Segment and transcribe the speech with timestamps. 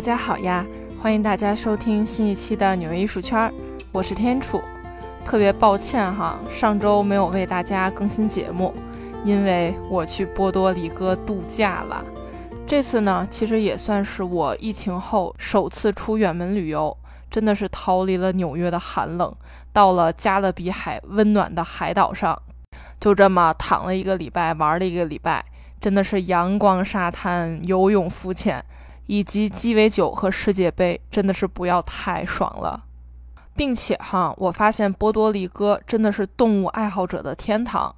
[0.00, 0.64] 大家好呀！
[1.02, 3.52] 欢迎大家收听新一期的纽约艺术圈，
[3.92, 4.58] 我是天楚。
[5.26, 8.72] 特别抱歉哈，上周没有为大家更新节目，
[9.26, 12.02] 因为我去波多黎各度假了。
[12.66, 16.96] 这次呢，其实也算是我疫情后首次出远门旅游，
[17.30, 19.30] 真的是逃离了纽约的寒冷，
[19.70, 22.40] 到了加勒比海温暖的海岛上，
[22.98, 25.44] 就这么躺了一个礼拜，玩了一个礼拜，
[25.78, 28.64] 真的是阳光、沙滩、游泳、浮潜。
[29.10, 32.84] 以及鸡尾酒和世界杯真的是不要太爽了，
[33.56, 37.92] 并且哈，我发现波多黎各真的是动物爱好者的天堂。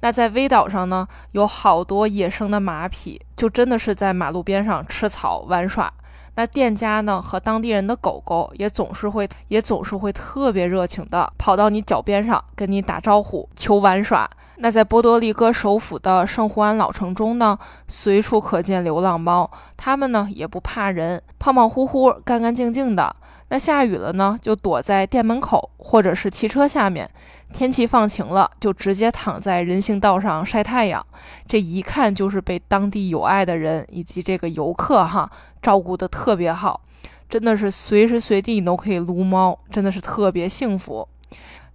[0.00, 5.92] 那在威岛上呢，有好多野生的马匹，就真的是在马路边上吃草玩耍。
[6.36, 14.28] 那店家呢和当地人的狗狗也总是会也总是会特别热情的跑到你脚边上跟你打招呼求玩耍。
[14.56, 17.58] 那在波多黎各首府的圣胡安老城中呢，
[17.88, 23.14] 随处可见流浪猫，它们呢也不怕人，胖胖乎乎、干干净净的。
[23.48, 27.06] 那下雨了呢，就躲在店门口或者是汽车下面；
[27.52, 31.04] 天气放晴了，就直接躺在人行道上晒太阳。
[31.46, 36.80] 这一看就是被当地有爱的人以及这个游客哈照顾得特别好，
[37.28, 41.06] 真的是随时随地你都可以撸猫，真的是特别幸福。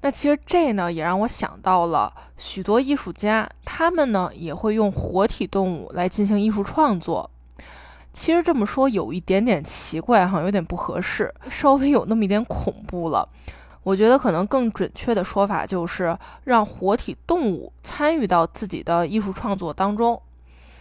[0.01, 7.29] 那其实这呢，也让我想到了许多艺术家，他们呢也会用活体动物来进行艺术创作。
[8.13, 13.27] 其实这么说有一点点奇怪哈，有点不合适，稍微有那么一点恐怖了。
[13.83, 20.21] 我觉得可能更准确的说法就是让活体动物参与到自己的艺术创作当中。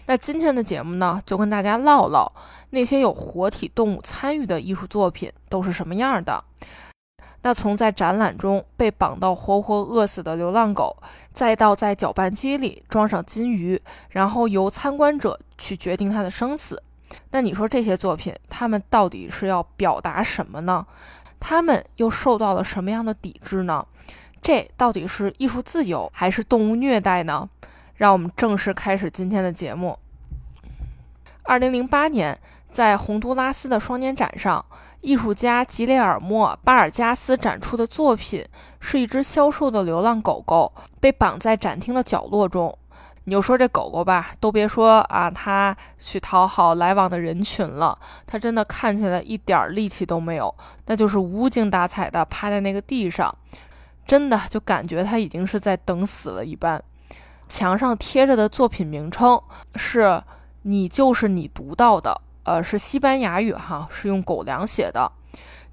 [0.07, 2.33] 那今天的节目呢，就跟大家唠唠
[2.71, 6.43] 那些有活体动物参与的艺术作品都是什么样的。
[7.43, 10.97] 那从在展览中被绑到活活饿死的流浪狗，
[11.33, 16.83] 再到在搅拌机里装上金鱼，然后由参观者去决定它的生死。
[17.31, 20.87] 那你说这些作品，他们到底是要表达什么呢？
[21.41, 23.87] 他们又受到了什么样的抵制呢？
[24.43, 27.49] 这到底是艺术自由还是动物虐待呢？
[27.95, 29.99] 让我们正式开始今天的节目。
[31.45, 32.39] 二零零八年，
[32.71, 34.65] 在洪都拉斯的双年展上。
[35.01, 38.45] 艺术家吉雷尔莫·巴尔加斯展出的作品
[38.81, 42.77] 是一只消瘦的流浪狗狗，被绑在展厅的角落中。
[43.23, 47.97] 你就说这狗狗吧，都别说啊，它去讨好来往的人群了，
[48.27, 50.53] 它真的看起来一点力气都没有，
[50.87, 53.33] 那就是无精打采的趴在那个地上，
[54.05, 56.83] 真的就感觉它已经是在等死了一般。
[57.49, 59.41] 墙上贴着的作品名称
[59.77, 60.21] 是
[60.63, 62.21] “你就是你读到的”。
[62.49, 65.13] 呃，是西班牙语哈，是用狗粮写的。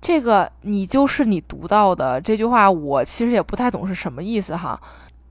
[0.02, 4.78] 这个你就是你读到的这句话，我其实也不太懂是什么意思哈。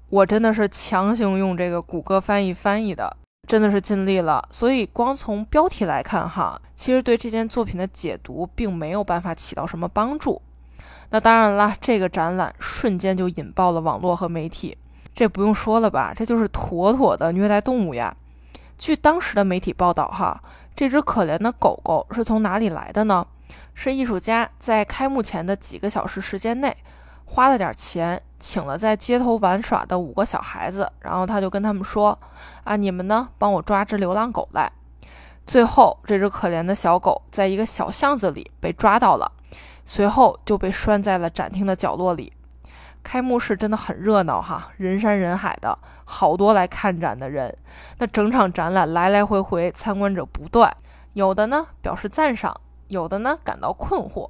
[0.08, 3.14] 我真的是强行用这个谷歌翻译翻译的，
[3.46, 4.42] 真的是尽力了。
[4.50, 10.40] 所以光从标题来看哈，其实对这件作品的解读并没有办法起到什么帮助。
[11.10, 14.78] 那当然了，这个展览瞬间就引爆了网络和媒体，
[15.14, 16.14] 这不用说了吧？
[16.16, 18.16] 这就是妥妥的虐待动物呀。
[18.78, 20.40] 据当时的媒体报道哈。
[20.76, 23.26] 这只可怜的狗狗是从哪里来的呢？
[23.74, 26.76] 是艺术家在开幕前的几个小时时间内，
[27.24, 32.18] 花了点钱，请了在街头玩耍的五个小孩子，然后他就跟他们说
[32.64, 34.70] ：“啊，你们呢，帮我抓只流浪狗来。”
[35.46, 39.30] 最后，这只可怜的小狗在一个小巷子里被抓到了，
[39.84, 42.32] 随后就被拴在了展厅的角落里。
[43.04, 47.56] 开幕式真的很热闹哈，人山人海的，好多来看展的人。
[47.98, 50.74] 那整场展览来来回回，参观者不断，
[51.12, 54.28] 有的呢表示赞赏，有的呢感到困惑。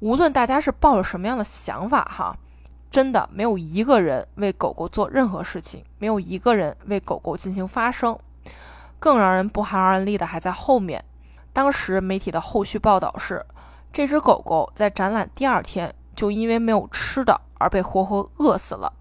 [0.00, 2.34] 无论大家是抱着什么样的想法哈，
[2.90, 8.18] 真的没有一个人为狗狗做任何事情，没有一个人为狗狗进行发声。
[8.98, 11.04] 更让人不寒而栗的还在后面。
[11.52, 13.44] 当时媒体的后续报道是，
[13.92, 17.40] 这只狗狗在展览第二天就因为没有吃的。
[17.60, 18.92] 而被活活饿死了。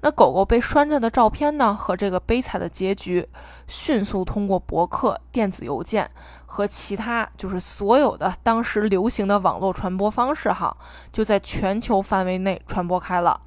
[0.00, 1.74] 那狗狗被拴着的照片呢？
[1.74, 3.28] 和这个悲惨的结局，
[3.66, 6.08] 迅速通过博客、电子邮件
[6.46, 10.76] 和其他就是所有的当时流行的网络传播方式，哈，
[11.12, 13.40] 就在全球范围内传播开了，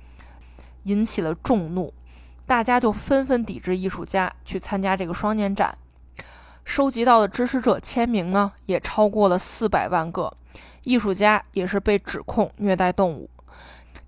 [0.84, 1.94] 引起了众怒。
[2.46, 5.78] 大家就纷纷抵制艺术家去参加这个双年展。
[6.66, 10.34] 收集到的支持者签名呢，也超过了四百万个。
[10.84, 13.30] 艺术家也是被指控虐待动物。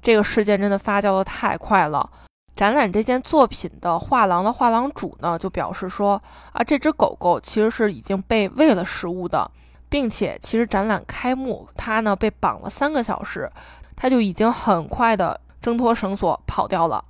[0.04, 2.08] 这个事件真的发酵的太快了。
[2.56, 6.22] 展览这件作品的画廊的画廊主呢，就表示说
[6.52, 9.50] 啊，这只狗狗其实是已经被喂了食物的，
[9.90, 13.52] 并且其实展览开幕，它呢被绑了三个小时，
[13.96, 17.04] 它就已经很快的挣脱绳索跑掉了。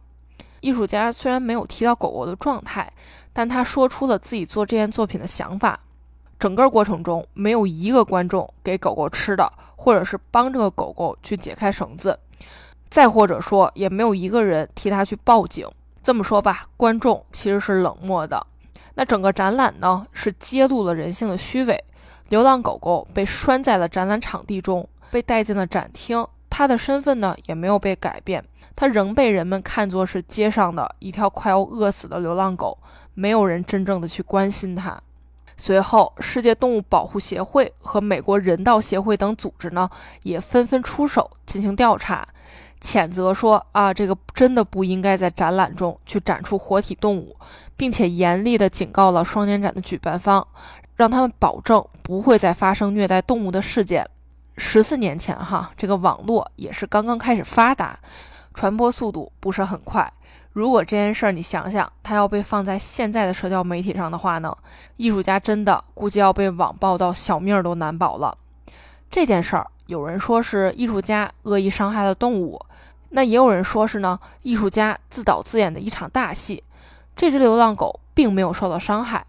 [0.62, 2.90] 艺术家虽然没有提到狗狗的状态，
[3.34, 5.78] 但他说出了自己做这件作品的想法。
[6.40, 12.18] 整个过程中没有一个观众给狗狗吃的，或者是帮这个狗狗去解开绳子，
[12.94, 15.68] 再或者说也没有一个人替他去报警。
[16.04, 18.46] 这么说吧，观众其实是冷漠的。
[18.94, 21.84] 那整个展览呢，是揭露了人性的虚伪。
[22.30, 28.46] 流浪狗狗被拴在了展览场地中，被带进了展厅，它的身份呢也没有被改变，
[28.76, 32.78] 它仍被人们看作是街上的一条快要饿死的流浪狗，
[33.16, 35.02] 没有人真正的去关心它。
[35.58, 39.90] 随后，世界动物保护协会和美国人道协会等组织呢，
[40.22, 42.28] 也纷纷出手进行调查，
[42.84, 47.34] 谴责说啊，这个真的不应该在展览中去展出活体动物，
[47.78, 50.46] 并且严厉地警告了双年展的举办方。
[50.96, 54.08] 让他们保证不会再发生虐待动物的事件。
[54.58, 57.98] 十四年前，哈，这个网络也是刚刚开始发达，
[58.54, 60.14] 传播速度不是很快。
[60.52, 64.56] 如果这件事儿你想想，它要被放在现在的社交媒体上的话呢，
[64.98, 68.38] 艺术家真的估计要被网暴到小命都难保了。
[69.10, 72.64] 这件事儿，有人说是艺术家恶意伤害了动物，
[73.16, 76.64] 那也有人说是呢，艺术家自导自演的一场大戏。
[77.16, 79.24] 这只流浪狗并没有受到伤害。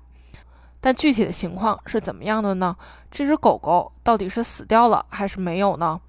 [0.80, 2.74] 但具体的情况是怎么样的呢？
[3.10, 6.00] 这只狗狗到底是死掉了还是没有呢？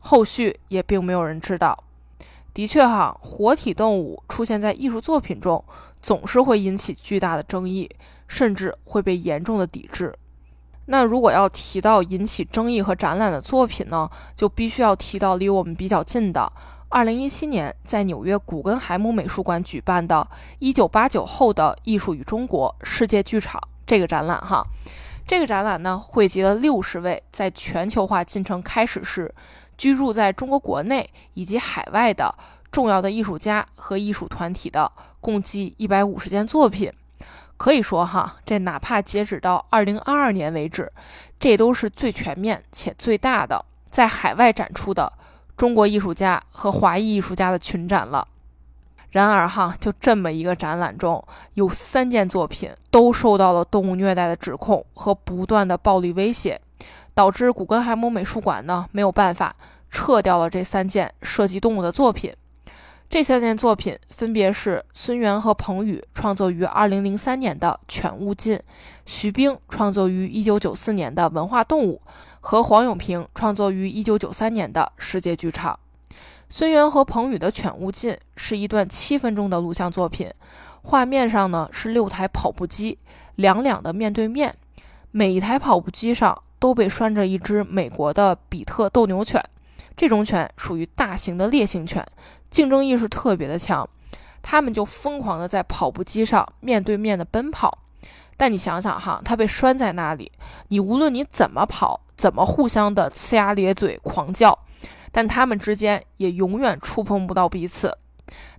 [0.00, 1.84] 后续也并没有人知道。
[2.52, 5.64] 的确哈，活体动物出现在艺术作品中，
[6.02, 7.88] 总是会引起巨大的争议，
[8.26, 10.12] 甚至会被严重的抵制。
[10.86, 16.52] 那如果要提到引起争议和展览的作品呢，就必须要提到离我们比较近的
[16.90, 20.26] 2017年在纽约古根海姆美术馆举办的
[20.74, 23.60] 《1989后的艺术与中国世界剧场》。
[23.86, 24.64] 这个展览哈，
[25.26, 29.32] 这个展览呢，汇集了六十位在全球化进程开始时
[29.78, 32.32] 居住在中国国内以及海外的
[32.72, 34.90] 重要的艺术家和艺术团体的
[35.20, 36.92] 共计一百五十件作品。
[37.56, 40.90] 可以说哈，这哪怕截止到二零二二年为止，
[41.38, 45.12] 这都是最全面且最大的在海外展出的
[45.60, 48.26] 中国艺术家和华裔艺术家的群展了。
[49.10, 51.22] 然而哈，就这么一个展览中，
[51.52, 56.58] 有三件作品都受到了动物虐待的指控和不断的暴力威胁，
[57.12, 59.54] 导致古根海姆美术馆呢没有办法
[59.90, 62.34] 撤掉了这三件涉及动物的作品。
[63.10, 68.56] 这三件作品分别是孙元和彭宇创作于2003年的《犬勿近》，
[69.04, 72.00] 徐冰创作于1994年的《文化动物》，
[72.38, 75.76] 和黄永平创作于1993年的《世界剧场》。
[76.48, 80.30] 孙元和彭宇的《犬勿近》是一段七分钟的录像作品，
[80.82, 82.96] 画面上呢是六台跑步机，
[83.34, 84.54] 两两的面对面，
[85.10, 89.44] 每一台跑步机上都被拴着一只美国的比特斗牛犬，
[89.96, 92.06] 这种犬属于大型的烈性犬，
[92.50, 93.88] 竞争意识特别的强，
[94.42, 97.78] 它们就疯狂的在跑步机上面对面的奔跑，
[98.36, 100.30] 但你想想哈，它被拴在那里，
[100.68, 104.58] 你无论你怎么跑，怎么互相的呲牙咧嘴狂叫。
[105.12, 107.98] 但它们之间也永远触碰不到彼此。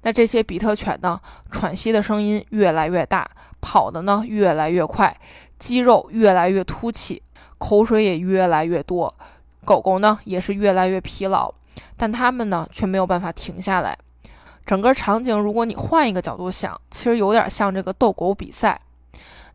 [0.01, 1.21] 那这些比特犬呢？
[1.49, 3.25] 喘息的声音越来越大，
[3.61, 5.15] 跑的呢越来越快，
[5.57, 7.23] 肌肉越来越凸起，
[7.57, 9.15] 口水也越来越多。
[9.63, 11.53] 狗狗呢也是越来越疲劳，
[11.97, 13.97] 但他们呢却没有办法停下来。
[14.65, 18.79] 整个场景，如果你换一个角度想，其实有点像这个斗狗比赛。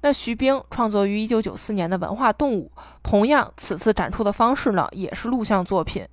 [0.02, 2.70] 那徐冰创作于1994年的文化动物，
[3.02, 6.06] 同样此次展出的方式呢也是录像作品。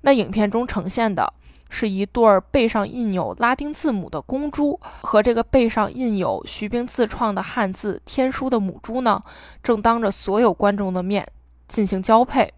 [0.00, 1.30] 那影片中呈现的
[1.68, 9.22] 是一对背上印有拉丁字母的公猪和这个背上印有徐冰自创的汉字“天书”的母猪呢，
[9.62, 11.26] 正当着所有观众的面
[11.68, 12.52] 进行交配。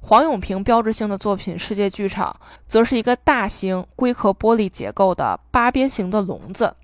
[0.00, 2.34] 黄永平标志性的作品《世界剧场》
[2.66, 6.74] 则是一个大型龟壳玻璃结构的八边形的笼子，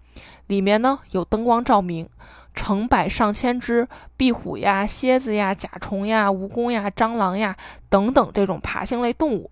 [0.48, 2.08] 里面呢有灯光照明，
[2.54, 7.56] 成百上千只壁虎呀、蝎子呀、甲虫呀、蜈蚣呀、蟑螂呀
[7.88, 9.50] 等等这种爬行类动物。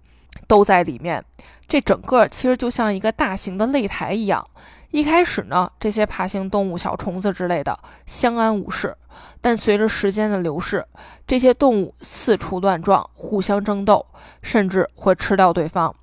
[0.48, 1.22] 都在里面，
[1.68, 4.46] 这整个其实就像一个大型的擂台一样。
[4.92, 8.94] 一开始呢，这些爬行动物、小虫子之类的相安无事，
[9.40, 10.86] 但随着时间的流逝，
[11.26, 14.04] 这些动物四处乱撞，互相争斗，
[14.42, 15.94] 甚至会吃掉对方。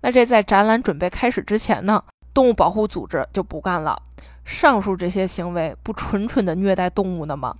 [0.00, 2.02] 那这在展览准备开始之前呢，
[2.32, 4.00] 动物保护组织就不干了。
[4.46, 7.54] 上述这些行为不纯纯的虐待动物的吗？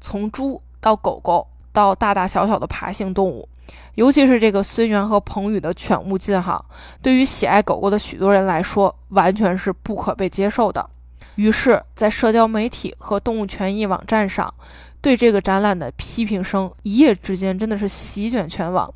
[0.00, 3.48] 从猪到狗狗到大大小小的爬行动物。
[3.94, 6.64] 尤其是这个孙源和彭宇的犬勿近哈，
[7.00, 10.88] 对于喜爱狗狗的许多人来说，完全是不可被接受的。
[11.36, 14.52] 于是，在社交媒体和动物权益网站上，
[15.00, 18.92] 对这个展览的批评声一夜之间真的是席卷全网。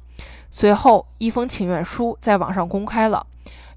[0.51, 3.25] 随后，一封请愿书在网上公开了，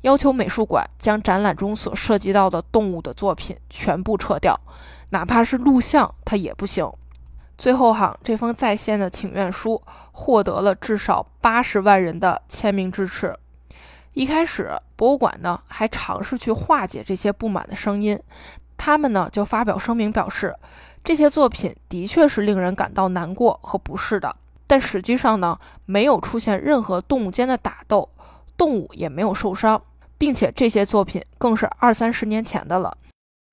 [0.01, 4.59] 要求美术馆将展览中所涉及到的动物的作品全部撤掉，
[5.09, 6.87] 哪怕是录像，它也不行。
[7.61, 9.79] 最后哈，这封在线的请愿书
[10.13, 13.37] 获得了至少八十万人的签名支持。
[14.13, 18.19] 一开始，博物馆呢还尝试去化解这些不满的声音，
[18.77, 20.55] 他们呢就发表声明表示，
[21.03, 28.09] 这些作品的确是令人感到难过和不适的，但实际上呢没有出现任何动物间的打斗，
[28.57, 29.79] 动物也没有受伤，
[30.17, 32.97] 并且这些作品更是二三十年前的了。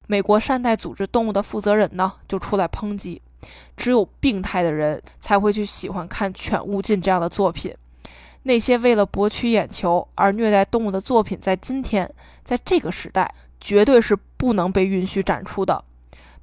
[0.07, 3.21] 美国善待组织动物的负责人呢就出来抨击，
[3.77, 7.75] 只有病态的人才会去喜欢看犬勿近这样的作品。
[8.45, 12.11] 那些为了博取眼球而虐待动物的作品，在今天，
[12.45, 15.85] 在这个时代，绝对是不能被允许展出的。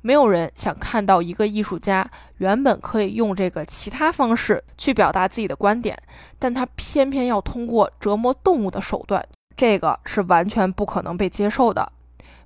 [0.01, 5.97] 没有人想看到一个艺术家原本可以用这个其他方式去表达自己的观点，
[6.37, 11.91] 但他偏偏要通过折磨动物的手段，这个是完全不可能被接受的。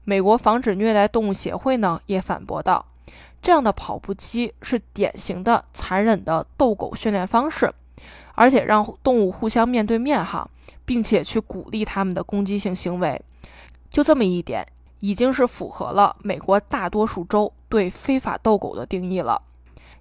[0.06, 2.86] 美国防止虐待动物协会呢也反驳道
[3.42, 7.74] ：“这样的跑步机是典型的残忍的斗狗训练方式。”
[8.36, 10.50] 而且让动物互相面对面哈，
[10.86, 13.22] 并且去鼓励他们的攻击性行为，
[13.90, 14.66] 就这么一点，
[15.02, 19.42] 已经是符合了美国大多数州对非法斗狗的定义了。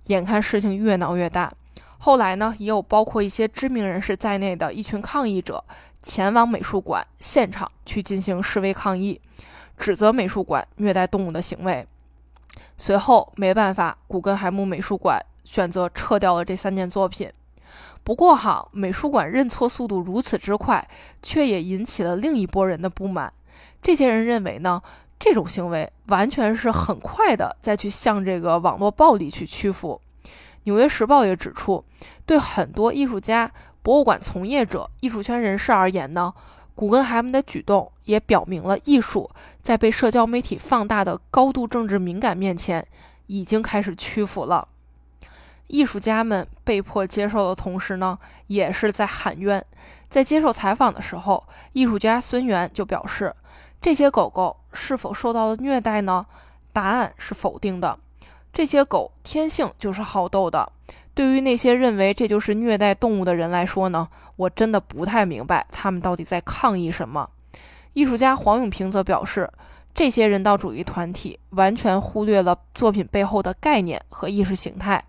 [0.04, 1.52] 眼看事情越闹越大，
[1.98, 5.64] 后来呢，也有包括一些知名人士在内的一群抗议者
[6.00, 9.20] 前往美术馆现场去进行示威抗议，
[9.76, 11.84] 指责美术馆虐待动物的行为。
[12.76, 17.30] 随后没办法，古根海姆美术馆选择撤掉了这三件作品。
[18.04, 20.88] 不过哈，美术馆认错速度如此之快，
[21.22, 23.32] 却也引起了另一波人的不满。
[23.82, 24.82] 这些人认为呢，
[25.18, 30.00] 这种行为完全是很快的再去向这个网络暴力去屈服。
[30.64, 31.84] 纽约时报也指出，
[32.24, 33.50] 对很多艺术家、
[33.82, 36.32] 博物馆从业者、艺术圈人士而言呢，
[36.78, 39.28] 古根海姆的举动也表明了艺术
[39.60, 42.86] 在被社交媒体放大的高度政治敏感面前，
[43.26, 44.68] 已经开始屈服了。
[45.66, 48.16] 艺术家们被迫接受的同时呢，
[48.46, 49.66] 也是在喊冤。
[50.08, 51.42] 在接受采访的时候，
[51.72, 53.34] 艺术家孙元就表示，
[53.80, 56.24] 这些狗狗是否受到了虐待呢？
[56.72, 57.98] 答案是否定的。
[58.52, 60.70] 这些狗天性就是好斗的。
[61.18, 67.28] 对于那些认为这就是虐待动物的人来说呢，我真的不太明白他们到底在抗议什么。
[67.92, 69.50] 艺术家黄永平则表示，
[69.92, 75.04] 这些人道主义团体完全忽略了作品背后的概念和意识形态。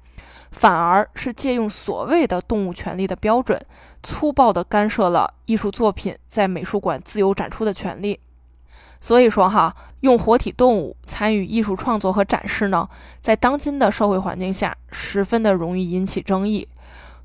[0.50, 3.64] 反而是借用所谓的动物权利的标准，
[4.02, 8.20] 粗暴地干涉了艺术作品在美术馆自由展出的权利。
[9.02, 12.88] 所以说哈，用活体动物参与艺术创作和展示呢，
[13.22, 16.68] 在当今的社会环境下，十分的容易引起争议。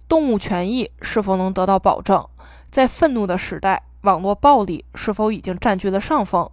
[0.08, 2.24] 动物权益是否能得到保证？
[2.70, 6.50] 在愤怒的时代，网络暴力是否已经占据了上风？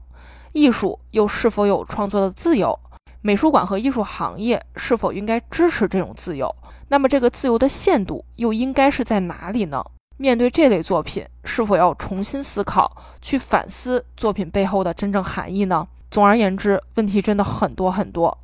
[0.54, 2.78] 艺术又是否有创作的自由？
[3.22, 6.54] 美术馆和艺术行业是否应该支持这种自由？
[6.88, 9.84] 那么，这个自由的限度又应该是在哪里呢？
[10.22, 15.88] 面对这类作品，是否要重新思考，去反思作品背后的真正含义呢？
[16.12, 18.38] 总而言之，问题真的很多很多。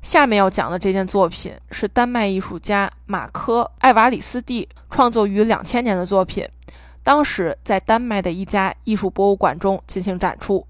[0.00, 6.48] 下面要讲的这件作品是丹麦艺术家马科·艾瓦里斯蒂创作于两千年的作品，
[7.02, 10.66] 当时在丹麦的一家艺术博物馆中进行展出。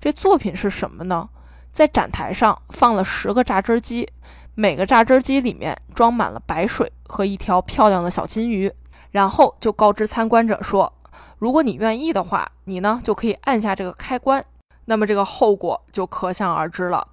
[0.00, 1.28] 这作品是什么呢？
[1.72, 4.08] 在展台上放了十个榨汁机，
[4.54, 8.72] 每个榨汁机里面装满了白水和一条漂亮的小金鱼，
[9.10, 10.92] 然后就告知参观者说
[11.38, 14.44] ：“如果你愿意的话，你呢就可以按下这个开关。”
[14.86, 17.06] 那么这个后果就可想而知了。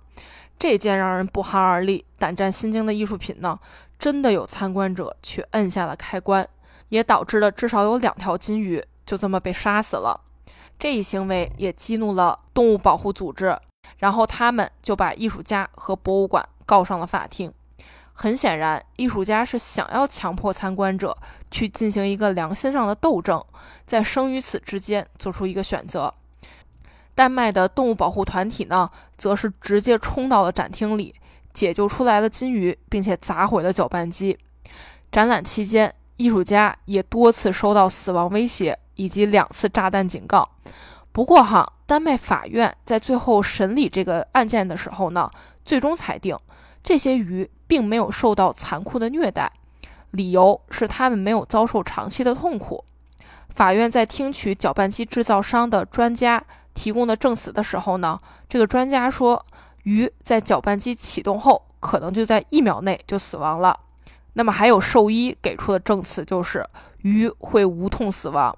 [0.60, 3.60] 这件让人不寒而栗、胆战心惊的艺术品呢，
[4.00, 6.48] 真的有参观者去摁下了开关，
[6.90, 10.22] 也导致了至少有两条金鱼就这么被杀死了。
[10.80, 13.58] 这一行为也激怒了动物保护组织。
[14.00, 17.52] 然后他们就把艺术家和博物馆告上了法庭。
[18.20, 21.16] 很显然，艺术家是想要强迫参观者
[21.52, 23.46] 去进行一个良心上的斗争，
[23.86, 26.12] 在生与死之间做出一个选择。
[27.14, 31.14] 丹麦的动物保护团体呢，则是直接冲到了展厅里，
[31.54, 34.36] 解救出来了金鱼，并且砸毁了搅拌机。
[35.12, 40.50] 展览期间，艺术家也多次收到死亡威胁以及两次炸弹警告。
[41.12, 41.72] 不过哈。
[41.88, 45.32] 丹麦法院在最后审理这个案件的时候呢，
[45.64, 46.38] 最终裁定
[46.88, 49.52] 这些鱼并没有受到残酷的虐待，
[50.12, 52.82] 理由是它们没有遭受长期的痛苦。
[53.50, 56.42] 法院在听取搅拌机制造商的专家
[56.74, 58.18] 提供的证词的时候呢，
[58.48, 59.46] 这个专家说，
[59.84, 63.78] 鱼在搅拌机启动后可能就在一秒内就死亡了。
[64.36, 66.66] 那么还有兽医给出的证词就是
[67.02, 68.58] 鱼会无痛死亡。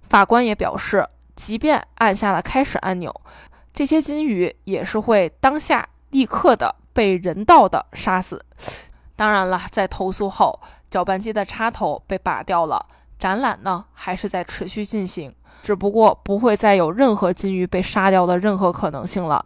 [0.00, 1.06] 法官也表示。
[1.36, 3.14] 即便按下了开始按钮，
[3.72, 8.44] 这些金鱼也是会当下立刻的被人道的杀死。
[9.16, 10.60] 当然了，在投诉后，
[10.90, 12.86] 搅拌机的插头被拔掉了，
[13.18, 19.44] 展览呢还是在持续进行，只不过不会再有任何金鱼被杀掉的任何可能性了。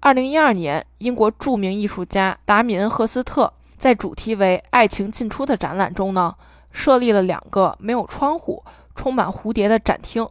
[0.00, 6.34] 二零一二年，英国著名艺术家达米恩·赫斯特在主题为“爱情进出”的展览中呢，
[6.70, 8.64] 设立了两个没有窗户、
[8.94, 10.28] 充满蝴蝶的展厅，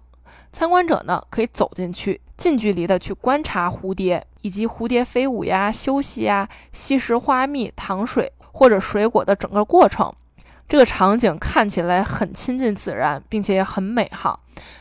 [0.52, 8.32] 参观者呢可以走进去，近距离的去观察蝴蝶以及蝴蝶飞舞呀、休息呀、吸食花蜜、糖水。
[8.54, 10.12] 或者水果的整个过程，
[10.68, 14.40] 这个场景看起来很亲近自然，并且也很美哈。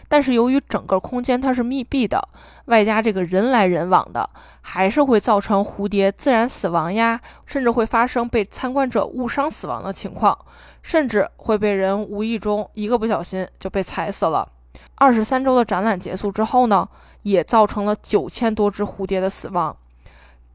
[0.08, 2.26] 但是由于整个空间它是密闭的，
[2.64, 4.30] 外加这个人来人往的，
[4.62, 10.38] 还是会造成蝴蝶自然死亡呀，甚至会发生被参观者误伤死亡的情况，
[10.80, 14.48] 甚至会被人无意中一个不小心就被踩死了。
[14.96, 16.88] 二十三周的展览结束之后呢，
[17.22, 19.76] 也造成了九千多只蝴蝶的死亡。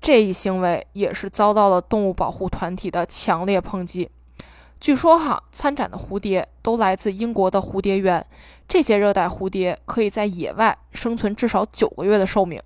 [0.01, 4.10] 这一行为也是遭到了动物保护团体的强烈抨击。
[4.79, 8.25] 据说哈，参展的蝴蝶都来自英国的蝴蝶园，
[8.67, 12.60] 这些热带蝴蝶可以在野外生存至少九个月的寿命。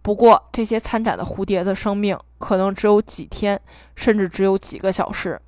[0.00, 3.60] 不过，这些参展的蝴蝶的生命可能只有几天，
[3.96, 5.40] 甚至只有几个小时。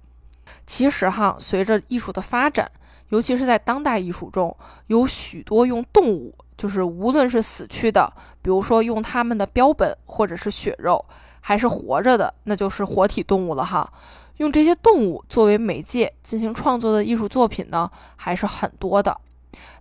[0.67, 2.69] 其实哈，随着艺术的发展，
[3.11, 4.57] 尤其是在当代艺术中，
[4.89, 6.35] 有许多用动物。
[6.57, 8.13] 就是无论是死去的，
[8.43, 11.03] 比如说用他们的标本或者是血肉，
[11.41, 13.91] 还是活着的，那就是活体动物了哈。
[14.37, 19.17] 用这些动物作为媒介进行创作的艺术作品呢，还是很多的。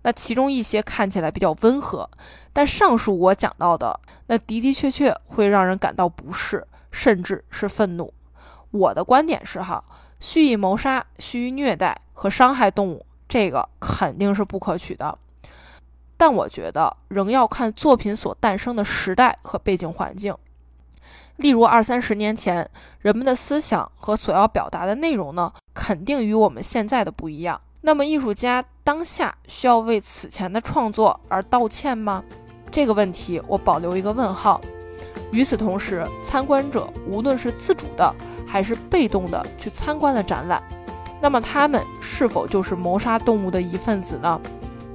[0.03, 2.09] 那其中一些看起来比较温和，
[2.53, 8.13] 但上述我讲到的，那的的确确会让人感到不适，甚至是愤怒。
[8.71, 9.83] 我的观点是哈，
[10.21, 15.17] 蓄意谋杀、蓄意虐待和伤害动物，这个肯定是不可取的。
[16.17, 20.35] 但我觉得仍要看作品所诞生的时代和背景环境。
[21.37, 22.69] 例如二三十年前，
[22.99, 27.61] 人们的思想和所要表达的内容呢，肯定与我们现在的不一样。
[27.79, 32.21] 那么，艺术家当下需要为此前的创作而道歉吗？
[32.69, 34.59] 这个问题我保留一个问号。
[35.31, 38.13] 与此同时，参观者无论是自主的
[38.45, 40.61] 还是被动的去参观了展览，
[41.21, 41.81] 那么他们
[42.19, 44.41] 是否就是谋杀动物的一份子呢？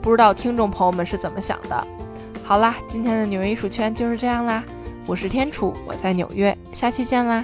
[0.03, 1.87] 不知道听众朋友们是怎么想的？
[2.45, 4.63] 好啦，今天的纽约艺术圈就是这样啦。
[5.07, 7.43] 我是天楚，我在纽约，下期见啦。